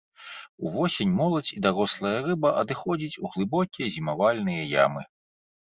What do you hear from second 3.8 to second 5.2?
зімавальныя ямы.